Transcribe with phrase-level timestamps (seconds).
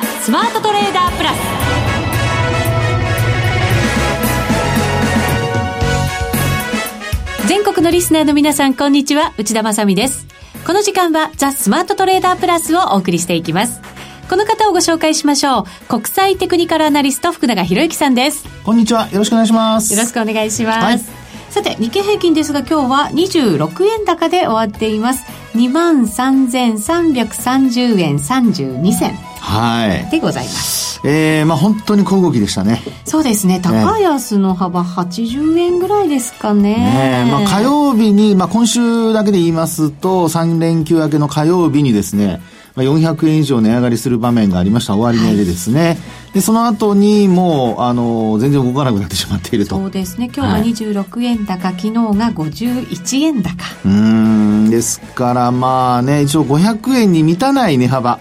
[0.00, 1.34] ザ・スマートトレーダープラス。
[7.48, 9.32] 全国のリスナーの皆さんこんにちは。
[9.38, 10.28] 内田まさです。
[10.64, 13.80] この時間はザ・スマートトレーダープラスをお送りしていきます。
[14.30, 15.64] この方をご紹介しましょう。
[15.88, 18.46] 国際テクニカルアナリスト福永博之さんです。
[18.62, 19.08] こんにちは。
[19.10, 19.92] よろしくお願いします。
[19.92, 21.00] よろしくお願いします、はい。
[21.50, 25.24] さて、日経平均ですが今日は26円高で終わっています。
[25.56, 29.18] 23,330円32銭。
[29.48, 30.10] はい。
[30.10, 31.00] でございます。
[31.04, 32.82] ええー、まあ本当に小動きでしたね。
[33.04, 33.60] そうですね。
[33.60, 37.24] 高安の幅80円ぐらいですかね。
[37.24, 42.42] ねまあ火曜日に、まあ今週だけで言いますと、3連休明けの火曜日にですね、
[42.74, 45.80] まあ、400円以上値上がりする場面がありました、終値でですね。
[45.80, 45.98] はい、
[46.34, 49.76] で、その後にもう、あの、全然動かなくなってしまっていると。
[49.76, 50.30] そうですね。
[50.32, 53.64] 今日は26円高、はい、昨日が51円高。
[53.84, 58.20] うん、ですからまあね、一応500円に満たない値幅。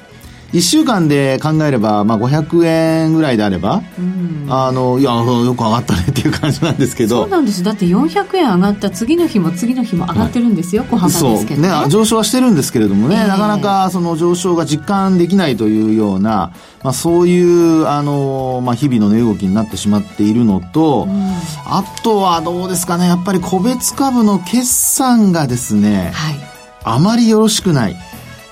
[0.54, 7.24] 1週間で考えれば、まあ、500円ぐらいであれば、うん、あのいやよく上がったねっていう感じなんですけど。
[7.24, 7.64] そうなんです。
[7.64, 16.54] だって400円上がった次の日も次の日も上がってるんですよ、はい、小幅ですけどね、ね、上昇はしてるんですけれどもね、えー、なかなかその上昇が実感できないというような、
[16.84, 21.34] まあ、そういうあの、まあ、日々の値動きになってしまっているのと、うん、
[21.66, 26.36] あとはどうですかねやっぱり個別株の決算がですね、はい、
[26.84, 27.96] あまりよろしくない。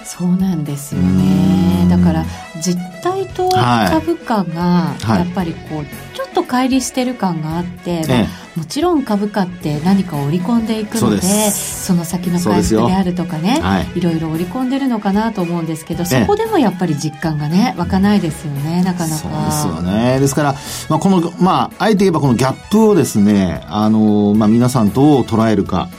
[0.05, 1.87] そうなんですよね。
[1.89, 2.25] だから
[2.61, 8.27] 実態と株価がやっぱりこうちょっと乖離してる感があって、まあ、
[8.59, 19.21] もちろん株価って何かを織り込んでいくのでその先の回復であるとかね、はい、いろいろ織り込んでるのかなと思うんですけどそこでもやっぱり実感がね湧かないですよねなかなか。
[19.21, 20.19] そうですよね。
[20.19, 20.55] ですから、
[20.89, 25.89] まあ、このまああえて言えばこのギャップをですねあの、まあ、皆さんどう捉えるか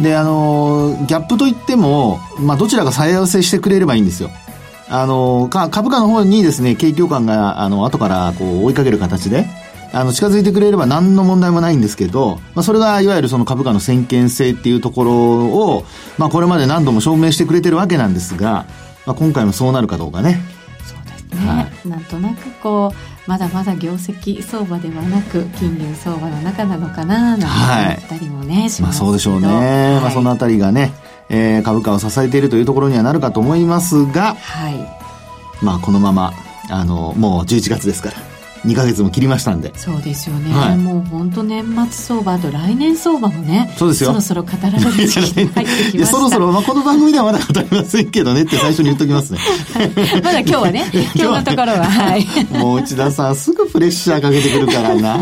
[0.00, 4.30] で、あの、ギャップといっても、まあ、どちらが再合わせしてくれればいいんですよ。
[4.88, 9.46] あの、か株価の方にですね、景況感が、あの、後からこう追いかける形で、
[9.92, 15.84] あの、近づいてくれれば何の問題もないんですけど、まあ、それがいわゆるその株価の先見性っていうところを、
[16.18, 18.66] まあ、これまで何度も証明してくれてるわけなんですが、
[19.06, 20.40] まあ、今回もそうなるかどうかね。
[21.34, 30.92] はい、なんとなくこう、まだまだ業績相場ではなく金融相場の中なのかななんて思ったりもね、はい、しますまあそうでしょうね、はい、まあそのあたりがね、
[31.28, 36.32] えー、株価を支えているというところにはなるかと思いますが、はい、まあこのまま
[36.70, 38.33] あのもう11月ですから
[38.64, 39.76] 2か月も切りましたんで。
[39.76, 44.10] そうですよね、はい、もう本当年末相場あと来年相場もねそうですよ。
[44.10, 46.12] そろそろ語られる時期に入ってきました。
[46.16, 49.38] そろそろ、まあ、この番組ではまだ語りませんけどねって最初に言っときますね、
[49.74, 49.90] はい、
[50.22, 52.26] まだ今日はね 今日のところははい。
[52.58, 55.18] もう内田さんすぐプレッシャーかけてくるからな。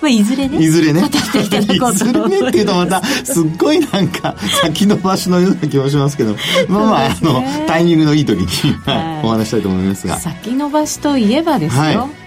[0.00, 0.58] まあ、いずれね。
[0.58, 1.00] いずれね。
[1.00, 2.48] いずれね。
[2.48, 6.34] っていうとまた、すっごいなんか、先延ばしのような気もしますけど、
[6.68, 10.18] まあまあ、あの、タイミングのいい時に、はい、お話したいと思いますが。
[10.18, 11.82] 先延ばしといえばですよ。
[11.82, 12.17] はい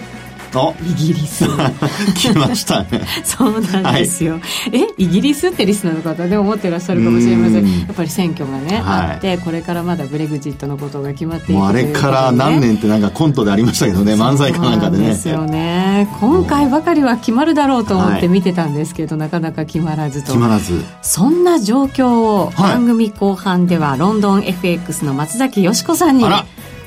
[0.82, 1.46] イギリス。
[2.16, 3.02] 来ましたね。
[3.24, 4.42] そうなんですよ、はい、
[4.74, 7.80] えイギリスってリスナーの方で思ってらっしゃるかもしれません。
[7.82, 15.08] やっぱり選挙がね、はい、あってこれからまだブレグジットのことが決まっていくあれから何年ってなんかコントでありましたけどね漫才かなんかでね。
[15.08, 20.28] ですよね今回ばかりは決まるだろうと思って見てたんですけど、はい、なかなか決まらずと。
[20.28, 20.84] 決まらず。
[21.02, 26.26] そんな状況を番組後半ではロンドン FX の松崎よし子さんに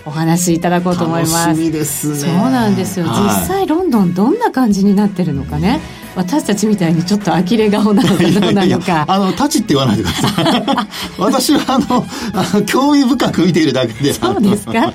[0.06, 1.47] お話しいただこうと思います。
[1.48, 2.16] 楽しみですね。
[2.16, 3.06] そうなんですよ。
[3.06, 5.81] はい、実際ロンドンどんな感じになってるのかね。
[6.15, 9.04] 私たちみたいにちょっと呆れ顔なのかどうなのか。
[9.09, 10.88] あの、立ちって言わないでください。
[11.19, 14.12] 私はあの、あの興味深く見ているだけで。
[14.12, 14.92] そうですか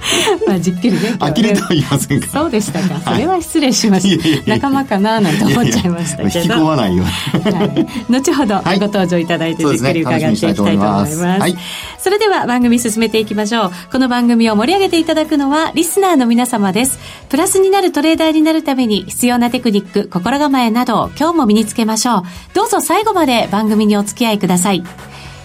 [0.46, 2.28] まあじっくりね呆れてはいませんか。
[2.28, 6.40] そうでしたか、それは失礼しました仲間かななんて思っちゃいましたけど。
[6.40, 11.56] 引き込まないよ、はい、後ほどご登場いただいてじっくり伺っていきたいと思います,、はい、
[11.98, 13.72] それでは番組進めていきましょう。
[13.92, 16.98] この番組を盛り上げていただくのはリスナーの皆様です。
[17.28, 22.22] プラスになるトレーダーになるために必要なテクニック心構えなど今日も身につけましょう。
[22.54, 24.82] どうぞ最後まで番組にお付き合いください。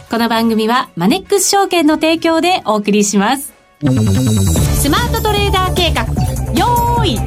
[0.09, 6.03] この番組はマネックス証券の提供でお送りしますスマートトレーダー計画
[6.53, 7.25] よーいドン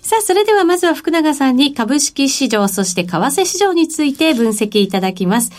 [0.00, 5.52] さあ、それではまずは福永さんに株式市場、そして為替市場について分析いただきます。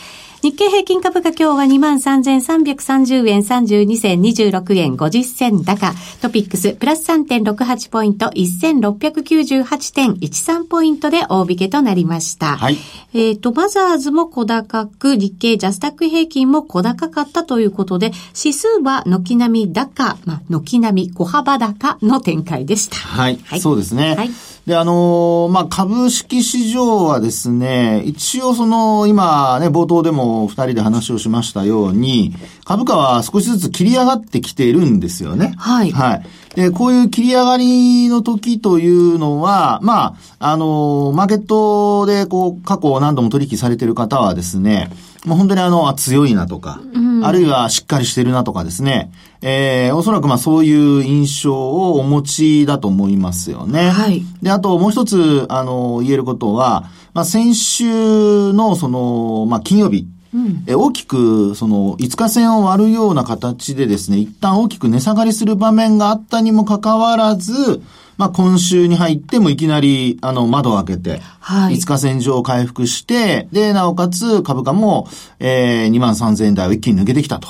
[0.45, 5.91] 日経平均株価今日は23,330円32銭26円50銭高。
[6.21, 12.57] トピックスプラス3.68ポイント1698.13ポイントで大引けとなりました。
[12.57, 12.77] はい。
[13.15, 22.97] えっ、ー、と、マザーズも小高く、日経ジャスタック平均も小高かったということで、指数は軒並み高、まあ、軒並み小幅高の展開でした。
[22.97, 23.39] はい。
[23.45, 24.13] はい、そうですね。
[24.15, 24.29] はい。
[24.65, 32.33] で、あのー、まあ、株式市場はですね、一応その、今ね、冒頭でも二人で話をしましたように、
[32.63, 35.53] 株価は少しずつ切り上がってきているんですよね。
[35.57, 35.91] はい。
[35.91, 36.25] はい。
[36.55, 44.89] で、こういう切り上がりの時というのは、まあ、あのー、マーケットでこう、過去何度も取引されている方はですね、
[45.25, 49.11] もう本当にあの、強いなとか、うん、あるいはしっかりしてるなとかですね、
[49.41, 53.89] えー、おそらくまあそういう印象をお持ちだと思いますよね。
[53.89, 54.23] はい。
[54.41, 67.81] で、あともう一つ、あの、言えることは、まあ先週のその、まあ金曜日、うん、え大きく、その、5日線を割るような形でですね、一旦大きく値下がりする場面があったにもかかわらず、
[68.17, 71.75] まあ、今週に入ってもいきなり、あの、窓を開けて、はい。
[71.75, 75.07] 5日線上を回復して、で、なおかつ株価も、
[75.39, 77.47] えー、2万3000円台を一気に抜けてきたと。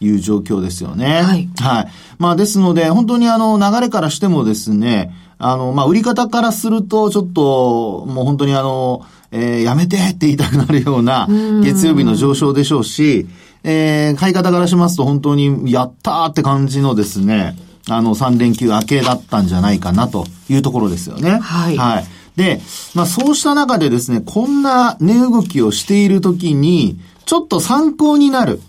[0.00, 1.22] いう状況ですよね。
[1.22, 1.48] はい。
[1.58, 1.88] はい。
[2.18, 11.26] まあですので、本当にあの流れからしてもですね、あの、まあ売り方からすると、ちょっと、もう本当にあの、えー、やめてって言いたくなるような
[11.62, 13.26] 月曜日の上昇でしょうし、
[13.64, 17.56] えー、買い方からしますと本当にやったーって感じのですね、
[17.90, 21.38] あの、3連休明けだったんじゃないかなというところですよね。
[21.38, 21.76] はい。
[21.76, 22.06] はい。
[22.36, 22.60] で、
[22.94, 28.60] まあそうした中でですね、こんな値動きをしているときに、ちょっと参考になる。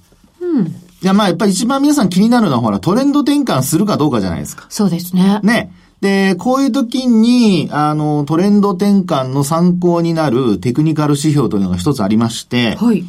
[0.42, 0.68] うん。
[0.68, 0.72] い
[1.04, 4.66] や、まあやっぱり一番皆さん気になるのはほらトレンド転換するかどうかじゃないですか。
[4.70, 5.40] そうですね。
[5.44, 5.72] ね。
[6.02, 13.04] で、こういう時に、あの、トレンド転換の参考になるテクニカル指標というのが一つありまして、はい。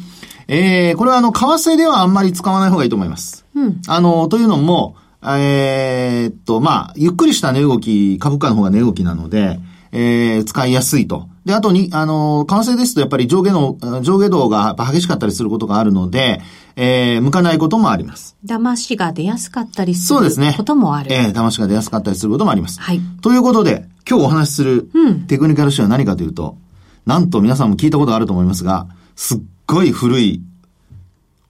[0.47, 3.45] えー、これはあの、為替ではあんまり使わない方がいいと思います。
[3.55, 3.81] うん。
[3.87, 9.59] あの、というのも、えー、っと、まあ、ゆっくりした値動き、株価の方が値動きなので、
[9.93, 11.27] えー、使いやすいと。
[11.45, 16.41] で、あとに、あの、為替ですとやっぱり上下の、上下動が激しかったりすることがあるので、
[16.75, 18.37] えー、向かないこともあります。
[18.45, 20.53] 騙しが出やすかったりするそうですね。
[20.55, 21.11] こともある。
[21.11, 22.79] えー、騙しが出やすかったりすることもあります。
[22.79, 23.01] はい。
[23.21, 24.89] ということで、今日お話しする、
[25.27, 26.57] テクニカル誌は何かというと、
[27.05, 30.43] うん、なんと皆さんも聞いたことがあると思いますが、すっごい古い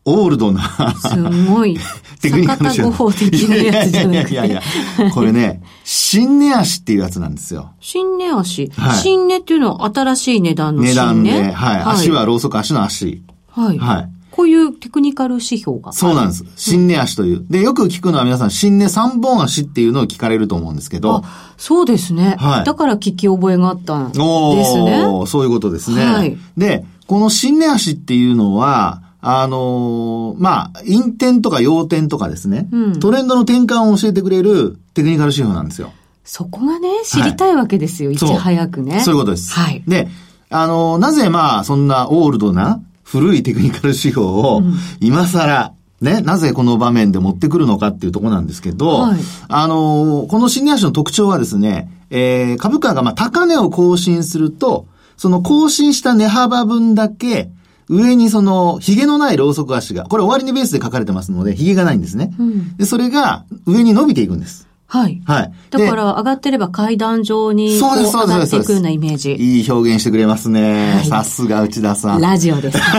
[0.05, 0.63] オールドな
[0.95, 1.77] すごい。
[2.21, 4.33] テクニカル手法的なやつじゃなくて。
[4.33, 4.61] いやいやい
[4.99, 7.71] やこれね、新値足っていうやつなんですよ。
[7.79, 10.95] 新値足、はい、新値っていうのは新しい値段の新値。
[10.95, 11.51] 値段で、はい。
[11.51, 13.23] はい、足はローソク足の足。
[13.49, 13.77] はい。
[13.77, 14.09] はい。
[14.31, 16.45] こういうテクニカル指標がそうなんです。
[16.55, 17.45] 新値足という。
[17.49, 21.17] で、よく聞くのは皆さん、新値三本足っていうのを聞かれると思うんですけど。
[21.17, 21.23] あ、
[21.57, 22.37] そうですね。
[22.39, 22.63] はい。
[22.63, 25.03] だから聞き覚えがあったんですね。
[25.03, 26.05] おそういうことですね。
[26.05, 26.37] はい。
[26.57, 35.93] で、この新値足っていうのは、あのー、まあ、インテンとか要点とかですね、うん、トレンドの転換を教えてくれるテクニカル指標なんですよ。
[36.23, 39.05] そこがね、知りたいわけですよ、はい、いち早くねそ。
[39.05, 39.53] そういうことです。
[39.53, 39.83] はい。
[39.87, 40.07] で、
[40.49, 44.63] あのー、なぜまあ、そんなオールドな古いテクニカル指標を、
[44.99, 49.19] 今更、ね、なぜこの場面で持ってくるのかっていうところなんですけど、はい、
[49.49, 57.51] あのー、この新値足の特徴はですね、えー、株価がまあ高値を更新すると、その更新した値幅分だけ、
[57.91, 62.33] 上にその、髭のないろうそく足が、これ終わりにベースで書かれてますので、髭がないんですね。
[62.39, 64.69] うん、で、それが上に伸びていくんです。
[64.91, 65.21] はい。
[65.25, 65.53] はい。
[65.69, 68.13] だから上がってれば階段状にそうです。
[68.13, 69.31] 上がっていくようなイメージ。
[69.35, 71.01] いい表現してくれますね。
[71.07, 72.21] さすが内田さん。
[72.21, 72.77] ラジオです。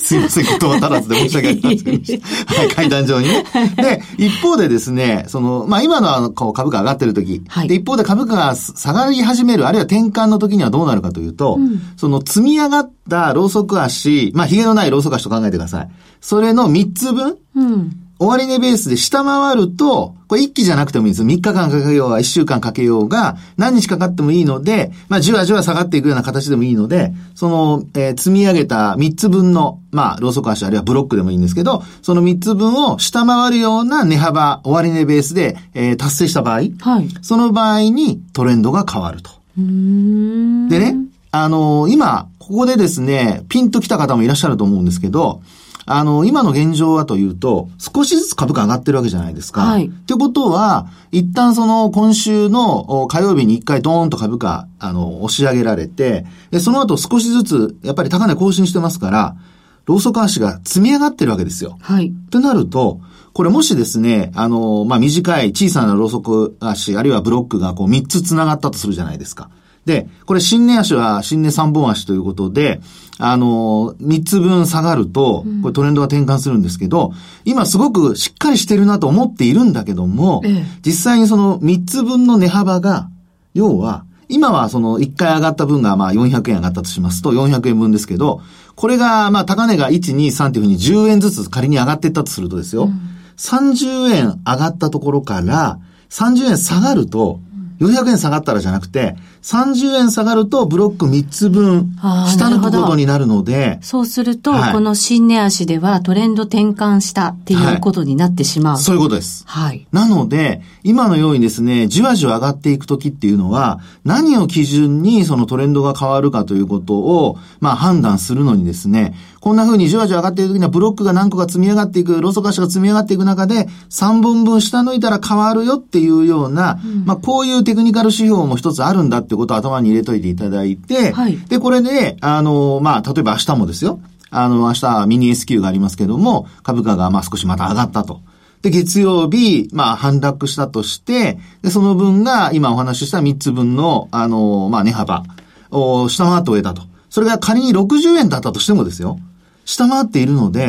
[0.00, 1.78] すいません、言葉足らずで申し訳ない
[2.46, 3.44] はい、階段上にね。
[3.76, 15.88] で、一方でですね、その、まあ、今のあの、こう株価上がってる時、はい、で、一方で株価が下がり始める、あるいは転換の時にはどうなるかというと、うん、その積み上がったロウソク足、まあ、髭のないロウソク足と考えてください。
[16.20, 21.22] それの3つ分、うん終値ベースで下回ると、これ一気じゃなくてもいいんです。
[21.22, 39.30] 3日間かけようが1週間かけようが、何日かかってもいいので、まあじわじわ下がっていくような形でもいいので、その、えー、積み上げた3つ分の、まあ、ローソク足あるいはブロックでもいいんですけど、その3つ分を下回るような値幅、終値ベースで、えー、達成した場合、はい、その場合にトレンドが変わると。
[39.58, 40.96] でね、
[41.32, 45.42] あのー、今、ここでですね、ピンと来た方もいらっしゃると思うんですけど、
[45.86, 49.62] あの、今の現状はというと、少しずつ株価上がってるわけじゃないですか。
[49.62, 49.86] はい。
[49.86, 59.36] ってことは、一旦その今週の火曜日に一回ドーンと株価、あの、押し上げられて、で、その後少しずつ、やっぱり高値更新してますから、
[59.84, 61.78] ローソク足が積み上がってるわけですよ。
[61.80, 62.12] はい。
[62.30, 63.00] となると、
[63.32, 69.50] これもしですね、あの、まあ、短い小さなローソク足、あるいはブロックがこう3つ繋がったとするじゃないですか。
[69.84, 72.80] で、これ新年足は新年3本足ということで、
[73.18, 77.12] あの、3つ分下がると、これトレンドが転換するんですけど、
[77.44, 80.42] 今すごくしっかりしてるなと思っているんだけども、
[80.84, 83.08] 実際にその3つ分の値幅が、
[83.54, 88.42] 要は、今はその1回上がった分がまあ400円上がったとしますと400円分ですけど、
[88.74, 92.90] これがまあ高値が1、2、3っていうふうに10円ずつ仮に上がっていったとするとですよ、
[93.36, 95.78] 30円上がったところから
[96.10, 97.40] 30円下がると、
[97.80, 103.78] 400円下がったらじゃなくて、30円下がるとブロック3つ分、下抜くことになるので。
[103.82, 108.74] そうすると、はい、この新値足ではトレンド転換したっていうことになってしまう。
[108.74, 109.44] はい、そういうことです。
[109.46, 109.86] はい。
[109.92, 119.14] なので、今のようにですね、じわじわ上がっていくときっていうのは、何を基準にそのトレンドが変わるかということを、まあ判断するのにですね、
[119.46, 134.00] こんな風にじわじわ上がっている時にはブロックが何個か積み上がっていく、ローソク足が積み上がっていく中で、3本分下抜いたら変わるよっていうような、うん、まあこういうテクニカル指標も一つあるんだってことを頭に入れといていただいて、はい、で、これで、あの、まあ例えば明日もですよ。
[134.30, 138.22] あの、明日ミニ S q がありますけども、株価がまあ少しまた上がったと。
[138.62, 145.22] で、月曜日、まあ、反落したとして、で、その分が、今お話しした3つ分の、あの、まあ、値幅
[145.70, 146.82] を下回って終えたと。
[147.10, 149.20] それが仮に60円だったとしてもですよ。
[149.66, 150.68] 下回っているので、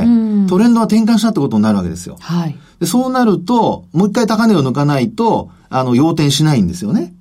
[0.50, 2.18] トレンドは転換したってことになるわけですよ。
[2.20, 2.58] はい。
[2.80, 7.14] で、そうなると、もう一回高値を抜かないと、あの、要点しないんですよね。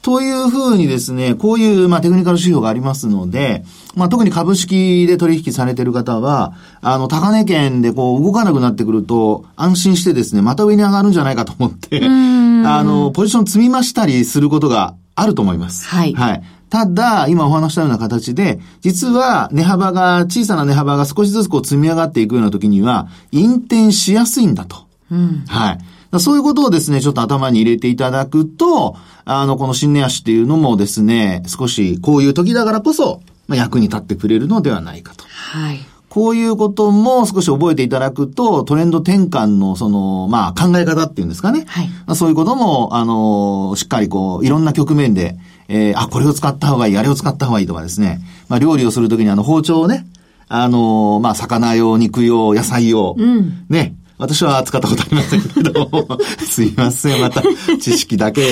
[0.00, 3.64] というふうにですね、こういう、まあ、テクニカル指標がありますので、
[3.94, 15.86] まあ、特に株式で取引されている方は、あの、高値圏でこう、動かなくなってくると、安心してですね、また上に上がるんじゃないかと思って、あの、ポジション積み増したりすることがあると思います。
[15.86, 16.14] はい。
[16.14, 16.42] はい。
[16.72, 24.86] ただ、今お話したような形で、実は値幅が、小さな値幅が少しずつこう積み上がっていくような時には、引転しやすいんだと。
[25.10, 25.78] うん、はい。
[26.18, 35.26] そういうことをですね、ちょっと頭に入れていただくと、あの、この新値足っていうのもですね、少しこういう時だからこそ、まあ、役に立ってくれるのではないかと。
[35.26, 35.78] はい。
[36.08, 41.64] こういうことも少し覚えていただくと、トレンド転換のその、まあ考え方っていうんですかね。
[41.66, 41.88] はい。
[42.06, 45.36] まあ、そういうことも、あの、しっかりこう、いろんな局面で、
[45.68, 48.20] えー、あ、これを使った方がいい、あれを使った方がいいとかですね。
[48.48, 50.06] まあ、料理をするときにあの包丁をね、
[50.48, 53.94] あのー、まあ、魚用、肉用、野菜用、うん、ね。
[54.18, 55.88] 私は使ったことありませんけど、
[56.46, 57.42] すいません、また
[57.80, 58.50] 知識だけ、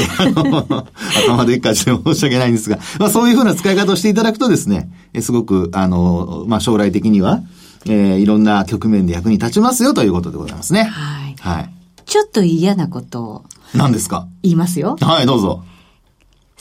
[1.28, 4.90] 頭で一回して申し訳ないんですが、まあそういうふうな使い方をしていただくとですね、
[5.20, 7.42] すごく、あの、まあ将来的には、
[7.86, 10.84] えー、いろんな局面で役に立ちますよということでございますね。
[10.84, 11.36] はい。
[11.38, 11.70] はい。
[12.04, 13.44] ちょっと嫌なことを。
[13.72, 14.26] 何ですか？
[14.42, 14.96] 言いますよ。
[15.00, 15.62] はい、どうぞ。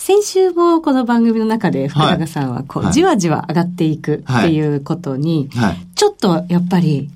[0.01, 5.49] 先週もこの番組の中で福永さんはこう、じわじわ上がっていくっていうことに、
[5.93, 7.11] ちょっとやっぱり、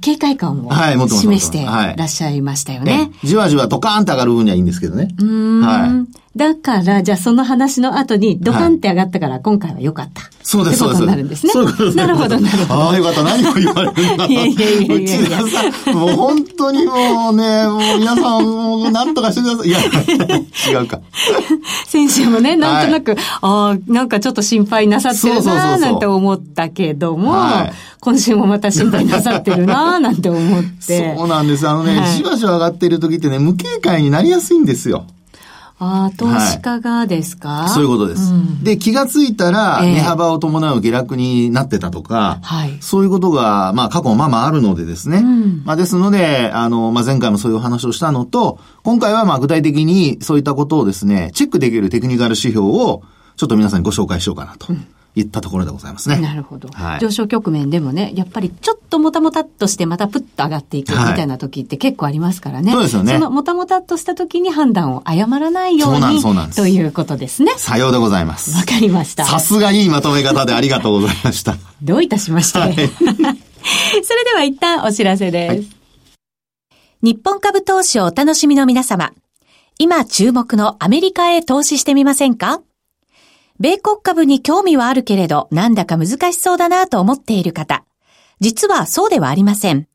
[0.00, 3.10] 警戒感を示してらっしゃいましたよね。
[3.24, 5.08] じわじわドカーンと上がる分にはいいんですけどね。
[5.18, 5.60] うん。
[5.62, 5.90] はい。
[6.36, 10.20] だから、じゃあその話の後にドカンって上がったから、今回は良かった。
[10.42, 11.00] そうです、そうです。
[11.00, 11.52] になるんですね。
[11.52, 11.96] そうです。
[11.96, 12.74] なるほど、なるほど。
[12.74, 13.22] ああ、よかった。
[13.22, 19.68] 何を言われるんだいやいやいやいやもう本当にもうね、もう皆さん、もう何とかしてください。
[19.68, 19.78] いや、
[20.80, 21.00] 違うか。
[21.86, 27.34] 先週もね、なんとなく、ああ、なんかちょっと心配なさってるななんて思ったけども、
[28.00, 31.14] 今週もまた心配なさってるな なんて思って。
[31.16, 31.66] そうなんです。
[31.66, 35.06] あのね、じわじわ上がっている時ってね、無警戒になりやすいんですよ。
[35.78, 38.32] ああ、投資家がですか、はい、そういうことです。
[38.32, 45.18] うん、で、気がついたら、値幅を伴う下落になってたとか、はい、そういうことが、まあ、過去もまあまああるのでですね。
[45.18, 53.02] うん、まあ、ですので、あの、まあ、前回もそういうお話をしたのと、今回はまあ、具体的にそういったことをですね、チェックできるテクニカル指標を、
[53.36, 54.72] ちょっと皆さんにご紹介しようかなと。
[54.72, 54.86] うん
[55.16, 56.18] いったところでございますね。
[56.20, 56.68] なるほど。
[56.68, 62.68] はい、上昇局面でもね、やっぱりちょっともたもたっとしてまたプッと上がっていくみたいな時って結構ありますからね。
[62.68, 63.12] はい、そうですよね。
[63.14, 66.00] そのもたもたっとした時に判断を誤らないように。
[66.00, 66.56] そうなんそうなんです。
[66.56, 67.54] ということですね。
[67.56, 68.54] さようでございます。
[68.58, 69.24] わかりました。
[69.24, 71.56] さすがいいまとめ方でありがとうございました。
[71.82, 72.58] どういたしまして。
[72.58, 75.50] はい、 それでは一旦お知らせです。
[75.50, 75.66] はい、
[77.02, 79.12] 日本株投資をお楽しみの皆様。
[79.78, 82.60] 今注目のアメリカへ投資してみませんか？
[83.58, 87.84] 米国株に興味はあるけれど、なんだか難しそうだなと思っている方。
[88.40, 89.88] 実はそうではありません。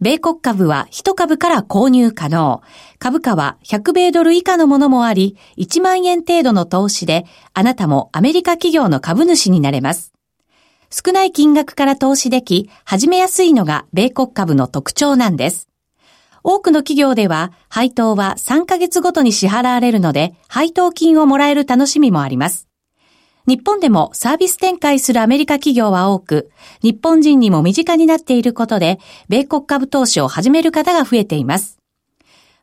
[0.00, 2.62] 米国株は1株から購入可能。
[3.00, 10.12] 株価は100米ドル以下のものもあり、1万円程度の投資で、あなたもアメリカ企業の株主になれます。
[10.90, 15.68] 少ない金額から投資でき、始めやすいのが米国株の特徴なんです。
[16.44, 22.67] 多くの企業では、配当は3ヶ月ごとに支払われるので、配当金をもらえる楽しみもあります。
[23.48, 26.50] 日本でもサービス展開するアメリカ企業は多く、
[26.82, 28.98] 日本人にも身近になっていることで、
[29.30, 31.78] 米国株投資を始める方が増えています。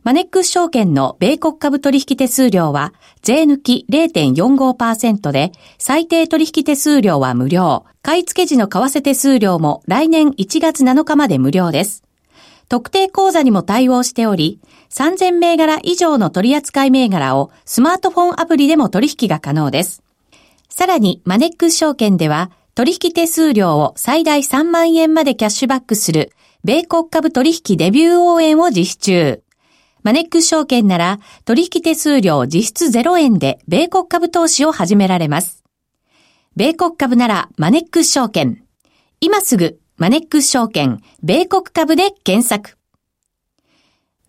[0.04, 7.86] マネックス証券の米国株取引手数料は、税抜き0.45%で、最低取引手数料は無料。
[8.04, 12.04] 買い付け時の為替手数料も来年1月7日まで無料です。
[12.70, 14.60] 特定口座にも対応しており、
[14.92, 20.05] 3000銘柄以上の取扱銘柄をスマートフォンアプリでも取引が可能です。
[20.70, 26.32] さらに、マネックス証券では、取引手数料を最大3万円までキャッシュバックする、
[26.64, 29.42] 米国株取引デビュー応援を実施中。
[30.06, 35.64] マネックス証券なら取引手数料実質0円で米国株投資を始められます。
[36.56, 38.64] 米国株ならマネックス証券。
[39.20, 42.75] 今すぐマネックス証券米国株で検索。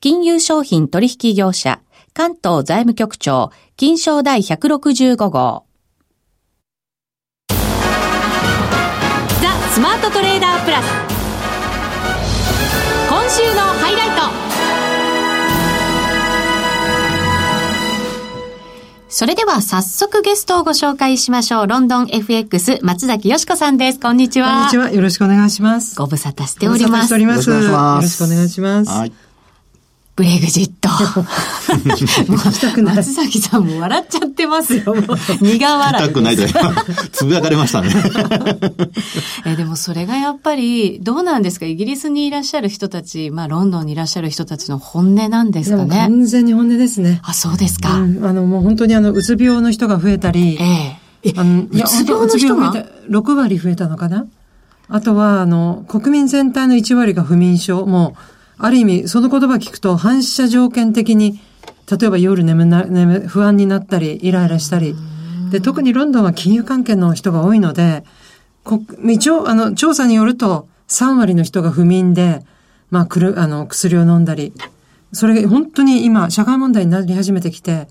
[0.00, 1.80] 金融商品取引業者、
[2.14, 5.64] 関東財務局長、金賞第165号。
[7.48, 7.56] ザ・
[9.72, 10.84] スマートトレーダープラス。
[13.08, 14.22] 今週のハイライト。
[19.08, 21.66] それでは早速ゲストをご紹介しましょう。
[21.66, 23.98] ロンドン FX 松崎よしこさんです。
[23.98, 24.48] こんにちは。
[24.48, 24.92] こんにちは。
[24.92, 25.96] よろしくお願いします。
[25.96, 27.18] ご無沙汰しております。
[27.18, 28.22] ご無沙汰しております。
[28.22, 28.90] よろしくお願いします。
[28.92, 29.12] はい。
[30.18, 30.88] ブレグジット。
[32.82, 34.92] 松崎さんも笑っちゃってますよ。
[35.40, 36.04] 苦笑い。
[36.06, 36.42] 痛くないと
[37.12, 37.90] つぶやかれましたね。
[39.46, 41.66] えでもそれがやっぱり、どうなんですか？
[41.66, 45.96] イギリスにいらっしゃる人たち、まあロンドンにいらっしゃる人たちの本音なんですかね？
[46.08, 47.20] 完全に本音ですね。
[47.22, 47.94] あ、そうですか。
[47.94, 51.32] うん、あの、もう本当にあの、うつ病の人が増えたり、ええ。
[51.36, 52.72] あのうつ病の人が
[53.08, 54.26] ？6割増えたのかな？
[54.88, 57.86] あとは、あの、国民全体の1割が不眠症。
[57.86, 61.40] もう、ある意味、その言葉聞くと反射条件的に、
[61.90, 64.94] 例えば夜眠な、眠、不安になったり、イライラしたり。
[65.50, 68.04] で、特にロンドンは金融関係の人が多いので、
[69.04, 72.42] 一応、あの、調査によると、3割の人が不眠で、
[72.90, 74.52] まあ、くる、あの、薬を飲んだり。
[75.12, 77.88] それが本当に今、社会問題になり始めてきて、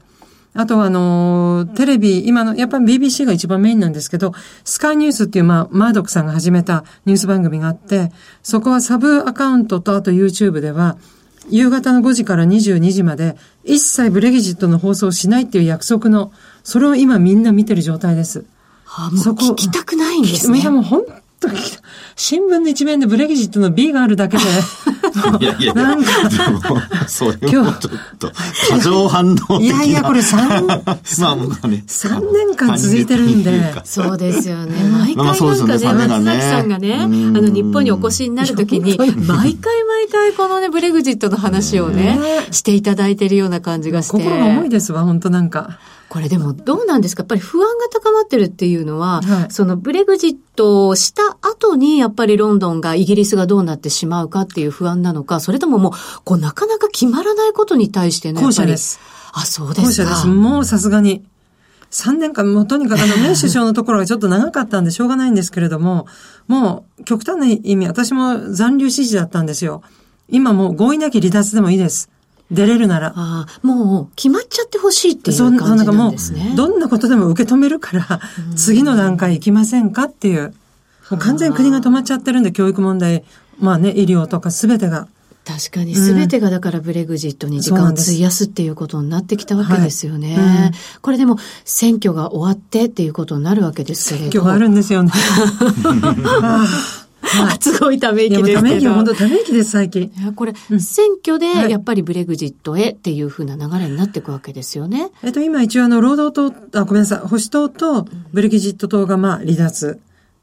[0.57, 4.33] あとはあの、テレビ、今の、やっぱり BBC が一番メインなんですけど、
[4.63, 10.97] スカイニュースっていう、まあ、マードックさんが始めたニュース番組があって、そこはサブアカウントとあと YouTube では、
[11.51, 16.31] 夕方の5時から22時まで、一切ブレギジットの放送をしないっていう約束の、
[16.63, 18.43] それを今みんな見てる状態です。
[18.83, 20.59] はあ、もう聞きたくないんですね。
[20.59, 21.03] いや、もう本
[21.39, 21.57] 当に、
[22.15, 24.43] 新聞の一面でブレギジットの B があるだけで、
[25.39, 26.09] いやいや、なんか、
[27.07, 27.73] それもちょっ
[28.19, 28.31] と、
[28.69, 30.81] 過剰反応いやいや、これ3、 ま
[31.61, 33.73] あ、ね、3年間続いてるんで。
[33.83, 34.75] そうですよね。
[34.89, 35.79] 毎回なんかね、松崎
[36.41, 39.13] さんがね、あの、日本にお越しになるときに、毎
[39.55, 42.19] 回毎回このね、ブレグジットの話をね、
[42.51, 44.11] していただいてるような感じがして。
[44.11, 45.79] 心が重いですわ、本当なんか。
[46.09, 47.21] これでもどうなんですか？
[47.21, 55.91] やっぱり不安が高まってるっていうのは、はい、そのブレグジットをした後にやっぱりロンドンがイギリスがどうなってしまうかっていう不安なのか、それとももう、
[56.23, 58.41] こうなかなか決まらないことに対してね。
[58.41, 58.99] 後者です。
[59.33, 59.87] あ、そうですか。
[59.87, 60.27] 後者です。
[60.27, 61.25] もうさすがに。
[61.89, 66.05] 3年間、もうとにかくあの、メイ首相のところがちょっと長かったんでしょうがないんですけれども、
[66.47, 69.83] もう極端な意味、私も残留支持だったんですよ。
[70.29, 72.09] 今もう合意なき離脱でもいいです。
[72.51, 73.13] 出れるなら。
[73.15, 76.53] ああ、もう決まっちゃってほしいっていう感じなんですね。
[76.55, 78.21] どんなことでも受け止めるから、
[78.55, 80.53] 次の段階行きませんかっていう。
[81.09, 83.23] もう完全に国が止まっちゃってるんで、教育問題、
[83.59, 85.07] まあね、医療とかすべてが。
[85.45, 90.35] 確かに全てがだからブレグジットに時間を費やすっていうことになってきたわけですよね。
[90.35, 94.31] はいうん、これでも選挙が終わってっていうことになるわけですけれど。
[94.31, 95.11] 選挙があるんですよね。
[97.27, 98.57] はい、すごいため息ですけど。
[98.57, 100.11] ため息、本当ため息です、最近。
[100.35, 105.11] これ、うん、選挙で、やっぱりブレグジットへっていうふうな流れになっていくわけですよね。
[105.23, 109.99] えっと、今一応あの、労働党、あ、ごめんなさい、保守党とブレグジット党がまあ離脱。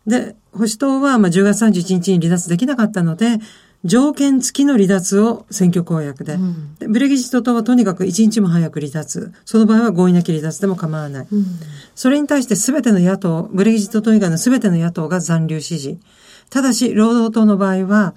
[0.07, 3.39] で、保守党はまあ10月31日に離脱できなかったので、
[3.85, 6.35] 条件付きの離脱を選挙公約で。
[6.35, 9.33] うん、でブレギジット党はとにかく1日も早く離脱。
[9.45, 11.27] その場合は合意なき離脱でも構わない。
[11.31, 11.45] うん、
[11.95, 15.99] それに対して全ての野党、ブレギジット党以外の全ての野党が残留支持。
[16.49, 18.15] ただし、労働党の場合は、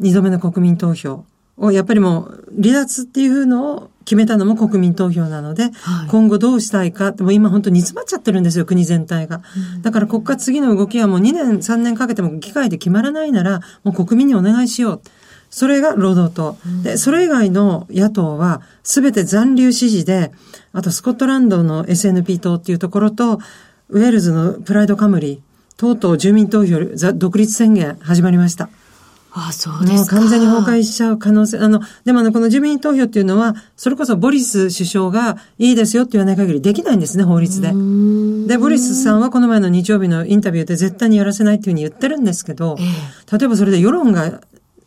[0.00, 1.24] 二度目の国民投票
[1.56, 9.42] を、やっぱりもう、離脱っていうのを決めたのも国民投票なので、はい、今後どうしたいか、でも今本当に煮詰まっちゃってるんですよ、国全体が。
[9.74, 15.00] うん、だから国家次の動きはもう2年、3年かけても議会で決まらないなら、もう国民にお願いしよう。
[15.50, 16.56] それが労働党。
[16.64, 20.32] うん、で、それ以外の野党は、すべて残留支持で、
[20.72, 23.40] あとスコットランドの SNP 党っていうところと、
[23.88, 25.38] ウェールズのプライドカムリー、
[25.76, 26.78] とうとう住民投票、
[27.14, 28.68] 独立宣言始まりました。
[29.38, 30.16] ああ、そうですか。
[30.16, 31.58] 完全に崩壊しちゃう可能性。
[31.58, 37.68] あの、でもあの、この住民投票っていうのは、それこそボリス首相がいいですよって言わない限りできないんですね、法律で。
[38.48, 44.40] で、ボリスさんはこの前の日曜日のインタビューで絶対にやらせないっていうふうに言ってるんですけど、ええ、例えばそれで世論が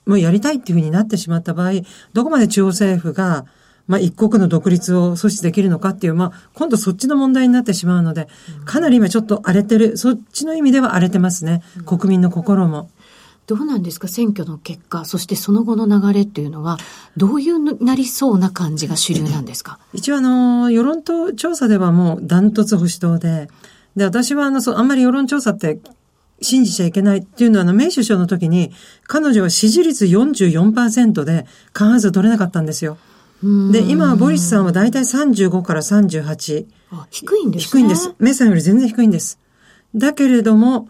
[0.08, 1.74] もうやりたいっていうふうになってしまった場合、
[2.14, 3.46] どこまで中央政府が、
[3.86, 8.28] まあ、一国の独立を阻止できるのかっていう、まあ、今度そっちの問題になってしまうので、
[8.66, 11.62] かなり今ちょっと荒れてる、そっちの意味では荒れてますね。
[11.86, 12.90] 国民の心も。
[13.50, 16.78] どうなんですか選挙の結果、そしてその後の流れっていうのは、
[17.18, 19.80] どういうなりそうな感じが主流なんですか？
[19.94, 21.02] 一応あの、世論
[21.36, 23.50] 調査ではもうダントツ保守党で、
[23.96, 25.80] で、私はあの、そう、あんまり世論調査って
[26.42, 28.72] 信じちゃいけないっていうのは、あの、メイ首相の時に、
[29.08, 32.98] 彼女は支持率44%で過半数取れなかったんですよ。
[33.72, 36.66] で、今はボリスさんは大体35から38。
[37.10, 37.70] 低いんですね。
[37.72, 38.14] 低いんです。
[38.20, 39.40] メイさんより全然低いんです。
[39.96, 40.88] だけれども、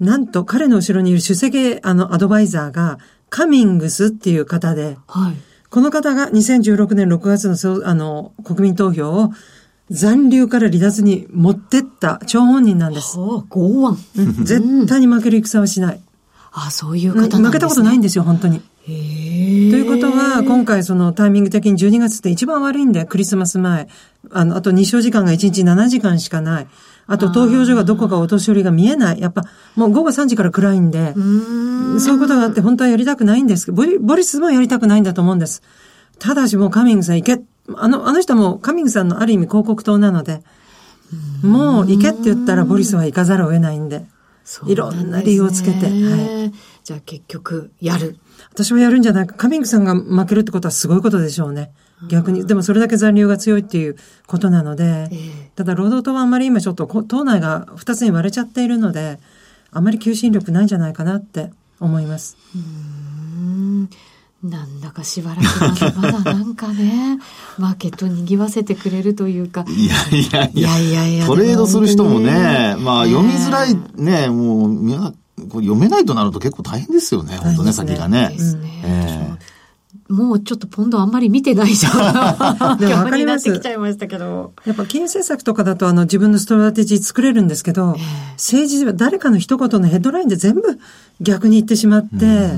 [0.00, 5.34] なんと彼の後ろにいる主席あのアドバイザーがカミングスっていう方で、はい、
[5.68, 9.30] この方が2016年6月のあの国民投票を
[9.90, 13.18] 残留から離脱に持ってった張本人なんです。
[13.18, 13.98] はあ、剛腕、
[14.44, 16.00] 絶対に負ける戦はしない。
[16.52, 17.46] あそういう方なんですね。
[17.46, 18.60] 負けたことないんですよ、本当に。
[18.86, 23.88] ということは、今回そのタイミング的に12月って一番悪いんで、クリスマス前。
[24.30, 26.66] あの、あと日照時間が1日7時間しかない。
[27.10, 29.20] あと投票所がどこかお年寄りが見えない。
[29.20, 29.42] やっぱ
[29.74, 31.12] もう午後3時から暗いんで、
[31.98, 35.62] そういうことがあって本当はやりたくないんですボリボリスもやりたくないんだと思うんです。
[36.20, 37.42] ただしもうカミングさん行け。
[37.76, 40.42] あの、あの人もカミングさんのある意味広告塔なので、
[41.42, 44.06] もう行けって言ったらボリスは行かざるを得ないんで。
[44.66, 45.86] いろんな理由をつけて。
[45.86, 46.52] はい。
[46.82, 48.16] じゃあ結局、やる。
[48.52, 49.34] 私はやるんじゃないか。
[49.34, 51.72] カミングさんが負けるってことはすごいことでしょうね。
[52.08, 52.46] 逆に。
[52.46, 59.18] でもそれだけ残留が強いっていうことなので、えー、ただ労働党はあんまり今ちょっと党内が二つに割れちゃっているので、
[59.72, 62.36] あまり求心力ないんじゃないかなって思います。
[62.54, 63.90] うん
[64.42, 67.18] なんだかしばらくまだまだなんかね、
[67.58, 69.66] マーケットにぎわせてくれるというか。
[69.68, 70.78] いやいやいや。
[70.78, 78.30] いやいやトレードする人もね、まあ読みづらいね、もう、読めないとなると結構大変ですよね、本当ね、先がね。
[78.30, 78.82] ですね。
[78.82, 79.59] えー
[80.08, 82.78] もうちょっとポンドあんまり見てないじゃん。
[82.78, 83.52] でも分かります。
[83.52, 84.52] きちゃいましたけど。
[84.64, 90.62] やっぱ金融政策とかだとあの自分のストラテジー作れるんですけど、えー、政治は誰かの一言のヘッドラインで全部
[91.20, 92.50] 逆に言ってしまって、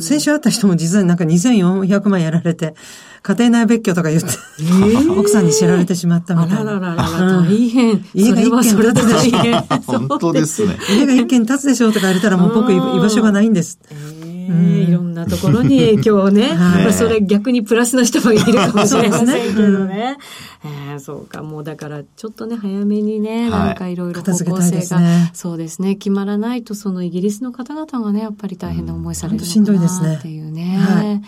[0.00, 2.74] 先週会った人も実はなんか2400万やられて、
[3.22, 4.28] 家庭内別居とか言って、
[4.60, 6.60] えー、奥さんに知られてしまったみたいな。
[6.60, 8.04] あらららら、大変。
[8.14, 9.38] 家が一軒建つでしょ。
[9.86, 10.76] 本当ですね。
[10.90, 13.78] 家が一軒建つでしょとか言われたらもう僕居場所がないんです。
[13.90, 20.16] えーいろんなところに 影響をね、はい、まあ、それ逆にプラスの人もいるかもしれませんけどね。
[20.64, 30.76] えー、そうか、もうだからちょっとね、早めにね、なんかいろいろ方向性が、ね、そうですね、決まらないと、そのイギリスの方々がね、やっぱり大変な思いされるのかなっていうね。
[30.78, 31.22] はい、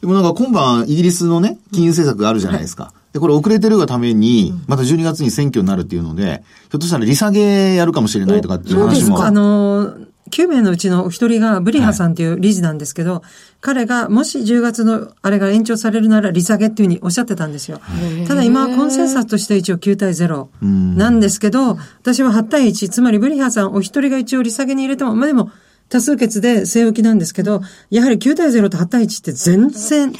[0.00, 2.92] でもなんか今晩イギリスのね、金融政策があるじゃないですか。
[3.12, 8.88] で、これ遅れてるがために、また12月に選挙になるっていうので、ひょっとしたら利下げやるかもしれないとかっていう話も。
[8.88, 9.10] そうです。
[9.10, 9.26] か。
[9.26, 13.22] あのー9名のうちのお一人がブリハさんという理事なんですけど、はい、
[13.60, 17.80] 彼がもし10月のあれが延長されるなら利下げっていうふうにおっしゃってたんですよ。
[18.26, 20.48] ただ今はコンセンサスとして一応9対0
[20.96, 25.50] なんですけど、私は8対1、つまりブリハさんお一人が一応利下げに入れても、まあでも
[25.92, 30.10] 多数決で据え置きなんですけど、やはり9対0と8対1って全然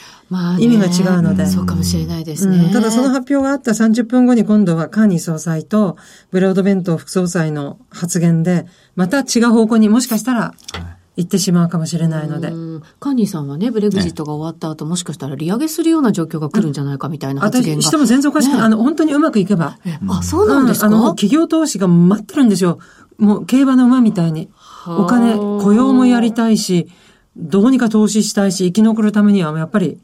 [0.59, 1.47] 意味が違うので。
[1.47, 5.97] そうかもしれないですね、うん、ただその発表があった30分後に今度はカーニー総裁と
[6.31, 10.55] ブロードベント副総裁の発言で、また違う方向にもしかしたら、
[11.17, 12.49] 行ってしまうかもしれないので。
[13.01, 17.83] カーニーさんはね、ブレグジットが終わった後、ね、もしかしたら利上げするような状況が来るんじゃないかみたいな発言が。
[17.83, 18.59] 私、しても全然おかしくない。
[18.61, 19.79] ね、あの、本当にうまくいけば。
[20.09, 22.79] あ、そうなんですか、うん、あの、企業投資が待ってるんですよ。
[23.19, 24.49] もう、競馬の馬みたいに。
[24.87, 26.89] お金、雇用もやりたいし、
[27.37, 29.99] どうにか投資したいし、生き残るためにはやっぱり。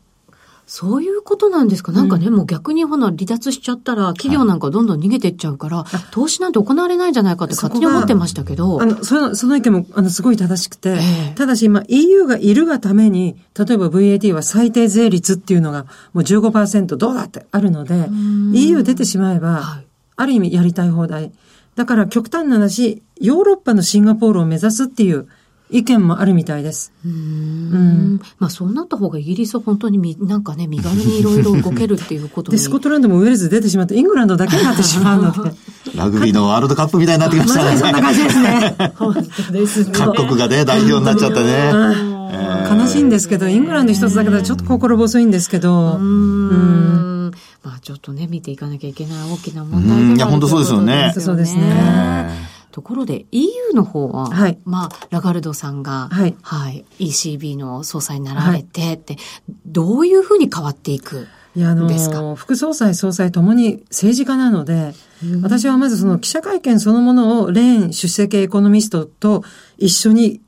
[0.71, 1.93] そういうことなんですか？
[1.93, 8.83] なんかね、うん、もう逆にほな、離脱しちゃったら、企業なんかどんどん逃げていっちゃうから、はい、投資なんて行われないんじゃないかって勝手に思ってましたけど。
[8.83, 18.11] あの、その、その意見も、あの、すごい正しくて、えー、ただし今、EU がいるがために、例えば VAT は最低税率っていうのが、もう15%どうだってあるので、
[18.53, 19.87] EU 出てしまえば、はい、
[20.17, 21.33] ある意味やりたい放題。
[21.79, 25.29] だから極端な話、ヨーロッパのシンガポールを目指すっていう、
[25.71, 26.93] 意見もあるみたいです。
[27.05, 35.53] うんうんまあそうなった方がイギリスは本当にみなんかね、身軽にいろいろ動けるっていうことで、スコットランドもウェールズ出てしまって、イングランドだけになってしまうので。
[35.95, 37.71] ラグビーのワールドカップみたいになってきましたね。
[37.71, 38.93] ま、そんな感じですね。
[38.97, 39.91] 本当ですね。
[39.93, 42.81] 各国がね、代表になっちゃったね。
[42.81, 45.99] 悲しいんですけど、イングランド一つだけでちょっと心細いんですけど。
[45.99, 47.18] うん。
[47.62, 51.12] まあちょっとね、見ていかなきゃいけない大きな問題いや、本当そうですよね。
[51.19, 52.59] そうですね。
[52.71, 59.23] ところで EU の方は、はい、まあ、ラガルドさんが、はい、はい、ECB の総裁になられてって、はい、
[59.67, 64.95] どういうふうに変わっていくいや、あの、副総裁、総裁ともに政治家なので、
[65.43, 69.43] 私はまずその記者会見そのものをレーン出席エコノミストと
[69.77, 70.41] 一緒に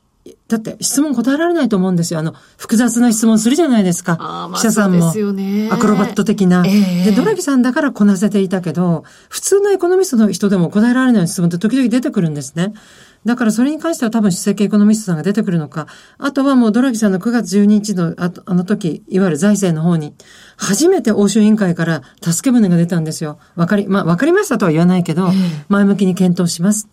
[0.51, 2.19] だって質問答えられないと思うんですよ。
[2.19, 4.17] あの、複雑な質問するじゃないですか。
[4.17, 5.13] まあ、記者さんも。
[5.13, 12.73] ね、アクロバット的な、えー、で、ドラギさんだからこなせていたけど、普通のエコノミストの人でも答えられない質問って時々出てくるんですね。
[13.23, 15.87] だからそれに関しては多分主席エコノミストさんが出てくるのか、
[16.17, 20.13] あとはもうドラギさんの9月12日のああの時、いわゆる財政の方に、
[20.57, 23.39] 初めて欧州委員会から助け舟が出たんですよ。
[23.55, 25.29] わかり、まあ、わかりましたとは言わないけど、
[25.69, 26.89] 前向きに検討します。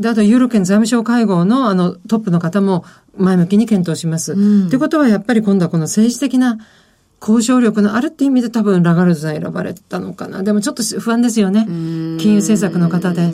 [0.00, 2.84] で、あと、ユーロ圏財務省会合のあのトップの方も
[3.16, 4.34] 前向きに検討します。
[4.34, 6.58] と、うん、いうことは、やっぱり今度はこの政治的な
[7.20, 10.42] 交渉力のあるって意味で多分ラガルドさん選ばれたのかな。
[10.42, 11.64] でもちょっと不安ですよね。
[11.66, 13.32] 金融政策の方で。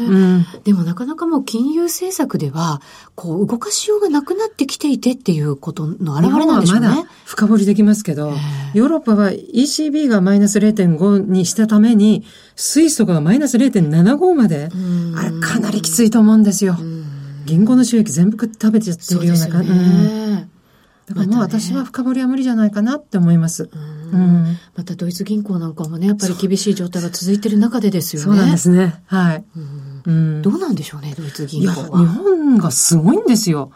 [0.00, 2.80] うん、でもなかなかもう金融政策では、
[3.14, 6.88] こう動かしようがなくなってきていてっていうことの表れなんでしょうね。
[6.88, 8.32] まだ深掘りできますけど、
[8.74, 12.24] ヨーロッパは ECB がマイナス0.5にしたために、
[12.56, 14.70] スイスとかがマイナス0.75まで、
[15.16, 16.76] あれかなりきついと思うんですよ。
[17.46, 19.70] 銀行の収益全部食べちゃってるような感じ。
[21.10, 23.68] だからもう私は深掘りは無理じゃないかなって思います。
[24.12, 28.24] うん、またドイツ銀行なんかもね、やっぱり厳しい状態が続いてる中でですよね。
[28.26, 29.02] そうなんですね。
[29.06, 29.44] はい。
[29.56, 31.98] うん、どうなんでしょうね、ドイツ銀行は。
[31.98, 33.70] 日本がすごいんですよ。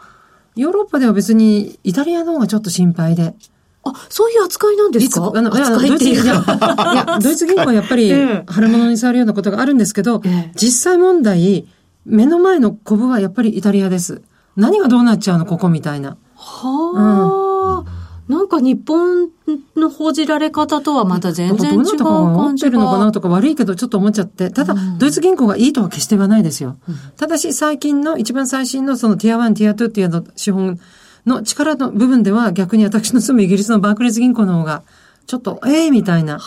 [0.55, 3.35] ヨーロッパでは別にイタリアの方がちょっと心配で。
[3.83, 5.31] あ、そういう扱いなんですか？
[5.35, 6.93] あの、扱いっていうか。
[6.93, 8.11] いや、 ドイツ銀行はやっぱり、
[8.47, 11.67] 春物に触るようなことがあるんですけど、ええ、実際問題、
[12.05, 14.21] 目の前のコブはやっぱりイタリアです。
[14.55, 16.17] 何がどうなっちゃうの、ここみたいな。
[16.35, 17.94] はあ、うん、
[18.27, 19.29] なんか日本
[19.75, 22.09] の報じられ方とはまた全然違う感じが。
[22.09, 24.49] 思ってるのかなとか悪いけどちょっと思っちゃって。
[24.49, 26.77] ただ、うん、ドイツ銀行がいいとは決して言わないですよ。
[26.87, 30.79] うん、ただし最近の一番最新のそのティア1、ティア2っていうの資本
[31.25, 34.83] の力の部分では逆に私の住むイギリスのバークレーズ銀行の方が
[35.27, 36.39] ちょっと、ええー、みたいな。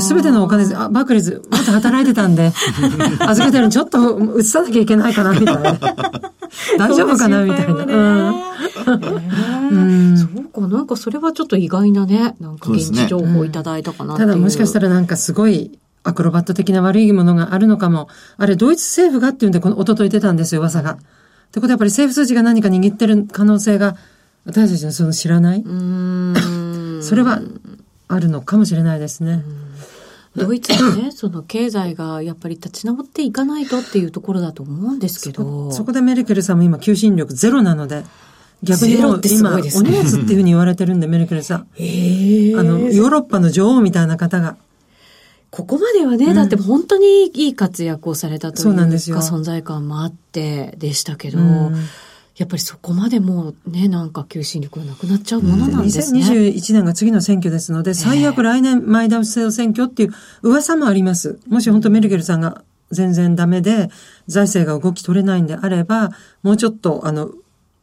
[0.00, 2.52] すべてのお金、あ、バークレーズ、また働いてたんで、
[3.20, 5.78] 預けてるのちょっと移さなきゃいけないかな、みたいな。
[6.78, 8.34] 大丈夫かな、みたいな。
[9.70, 18.08] うん、そうか、なんかそれはちょっと意外なね、なんか現地情報いただいたかな、ただもしかしたらなんかすごい、アクロバット的な悪いものがあるのかも。
[18.36, 20.92] あれ、ドイツ政府がっていうんで、この、おととい出たんですよ、噂が。
[20.92, 20.96] っ
[21.50, 23.96] てことはやっぱり政府数字が何か握ってる可能性が、
[24.44, 25.64] 私たちのその知らない？
[27.02, 27.40] それは、
[28.08, 29.42] あるのかもしれないですね。
[30.36, 35.70] ドイツでね、 その経済がやっぱり立ち直っていかないとっていうところだと思うんですけど。
[35.72, 38.04] そこでメルケルさんも今求心力ゼロなので、
[38.62, 41.58] 逆にもう今、お荷物っていうふうに言われてるんで、メルケルさん。
[41.58, 44.56] あの、ヨーロッパの女王みたいな方が。
[45.50, 51.74] ここまではね、うん、だって本当にいい活躍をされたというか、そうなんですよ存在感もあってでしたけど、うん
[52.36, 56.20] やっぱりそこまでもうね、なんか求心力がなくなっちゃうものなんですね。
[56.20, 61.38] 2021年が次の選挙ですので、最悪来年前倒し選挙っていう噂もあります。
[61.48, 63.88] もし本当メルケルさんが全然ダメで、
[64.26, 66.10] 財政が動き取れないんであれば、
[66.42, 67.30] もうちょっと、あの、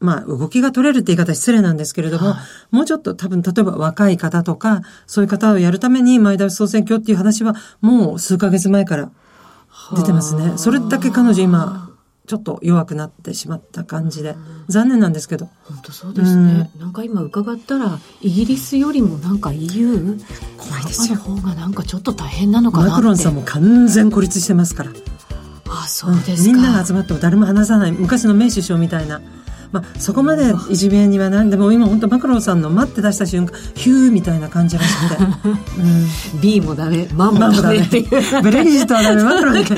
[0.01, 9.11] まあ、動きが取れるって言い方失礼なんですけれども、はあ、もうちょっと多分、例えば若い方とか、そういう方をやるために前倒し総選挙っていう話は、もう数ヶ月前から
[9.95, 10.53] 出てますね。
[10.57, 11.90] それだけ彼女今、
[12.27, 14.35] ちょっと弱くなってしまった感じで、
[14.67, 15.49] 残念なんですけど。
[15.63, 16.69] 本当そうですね。
[16.75, 20.17] うん、なんか今伺ったら、イギリスよりもなんか EU、
[20.57, 21.17] 怖いですよ。
[21.17, 22.91] 方がなんかちょっと大変なのかなって。
[22.91, 24.91] マクロンさんも完全孤立してますから。
[25.69, 29.21] あ、そうですか、みんなが集まっても誰も話さない、昔の名首相みたいな。
[29.71, 35.23] まあ、そこまでいじめにはなんでも今本当マクロンさんの待って出した瞬間ヒューみたいな感じらしくて、
[36.35, 37.07] うん、B もダメ。
[37.13, 38.41] マンもダメっていう。
[38.41, 39.75] ブレギジットはダメマクロンだけ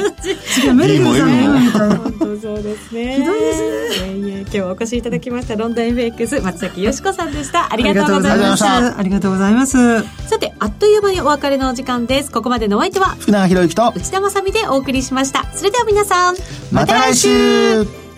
[0.53, 1.95] 次はメルケルさんもみたいな。
[1.97, 3.15] 本当そうですね。
[3.15, 4.17] ひどいですね。
[4.17, 7.71] いやいや今日はお越しいただきましたロンドン FX 松崎よしこさんでした。
[7.71, 8.97] ありがとうございました。
[8.97, 10.03] ありがとうございます。
[10.27, 12.31] さてあっという間にお別れのお時間です。
[12.31, 15.45] ここまでのお相手は福永博之と内田まさでお送りしました。
[15.53, 16.35] それでは皆さん
[16.71, 18.02] また来週